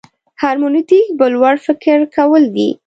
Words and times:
هرمنوتیک 0.41 1.05
بل 1.19 1.33
وړ 1.41 1.55
فکر 1.67 1.97
کول 2.15 2.43
دي. 2.55 2.69